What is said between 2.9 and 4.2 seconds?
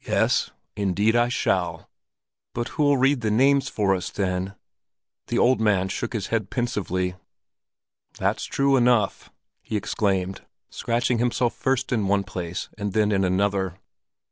read the names for us